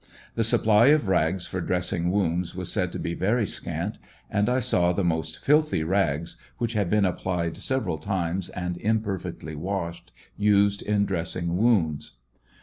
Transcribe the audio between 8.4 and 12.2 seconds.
and imperfectly washed, used in dressing wounds.